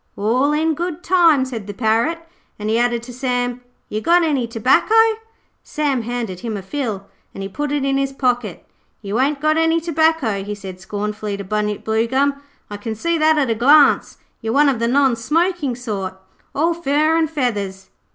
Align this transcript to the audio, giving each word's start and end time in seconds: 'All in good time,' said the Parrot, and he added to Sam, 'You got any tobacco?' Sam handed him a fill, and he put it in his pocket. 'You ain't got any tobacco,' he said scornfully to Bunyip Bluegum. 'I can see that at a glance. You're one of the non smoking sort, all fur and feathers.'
'All 0.15 0.51
in 0.51 0.73
good 0.73 1.03
time,' 1.03 1.45
said 1.45 1.67
the 1.67 1.75
Parrot, 1.75 2.17
and 2.57 2.71
he 2.71 2.79
added 2.79 3.03
to 3.03 3.13
Sam, 3.13 3.61
'You 3.87 4.01
got 4.01 4.23
any 4.23 4.47
tobacco?' 4.47 4.95
Sam 5.63 6.01
handed 6.01 6.39
him 6.39 6.57
a 6.57 6.63
fill, 6.63 7.05
and 7.35 7.43
he 7.43 7.47
put 7.47 7.71
it 7.71 7.85
in 7.85 7.97
his 7.99 8.11
pocket. 8.11 8.65
'You 9.03 9.19
ain't 9.19 9.39
got 9.39 9.57
any 9.57 9.79
tobacco,' 9.79 10.43
he 10.43 10.55
said 10.55 10.79
scornfully 10.81 11.37
to 11.37 11.43
Bunyip 11.43 11.83
Bluegum. 11.85 12.41
'I 12.71 12.77
can 12.77 12.95
see 12.95 13.19
that 13.19 13.37
at 13.37 13.51
a 13.51 13.53
glance. 13.53 14.17
You're 14.41 14.53
one 14.53 14.69
of 14.69 14.79
the 14.79 14.87
non 14.87 15.15
smoking 15.15 15.75
sort, 15.75 16.19
all 16.55 16.73
fur 16.73 17.15
and 17.15 17.29
feathers.' 17.29 17.91